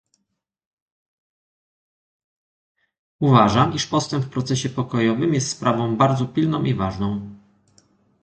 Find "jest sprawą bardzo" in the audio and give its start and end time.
5.33-6.25